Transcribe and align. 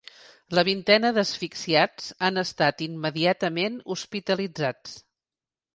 La 0.59 0.63
vintena 0.69 1.11
d’asfixiats 1.17 2.09
han 2.29 2.43
estat 2.45 2.83
immediatament 2.89 3.81
hospitalitzats. 3.97 4.99